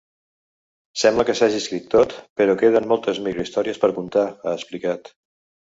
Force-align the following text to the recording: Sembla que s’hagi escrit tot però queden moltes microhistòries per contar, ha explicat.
Sembla 1.01 1.25
que 1.27 1.35
s’hagi 1.39 1.59
escrit 1.65 1.85
tot 1.91 2.17
però 2.41 2.57
queden 2.63 2.89
moltes 2.95 3.21
microhistòries 3.29 3.81
per 3.85 3.93
contar, 4.01 4.27
ha 4.43 4.59
explicat. 4.59 5.17